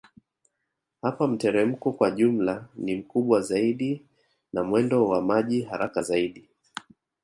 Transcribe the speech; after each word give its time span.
Hapa 1.01 1.27
mteremko 1.27 1.91
kwa 1.91 2.11
jumla 2.11 2.65
ni 2.75 2.95
mkubwa 2.95 3.41
zaidi 3.41 4.01
na 4.53 4.63
mwendo 4.63 5.07
wa 5.07 5.21
maji 5.21 5.61
haraka 5.61 6.01
zaidi 6.01 6.49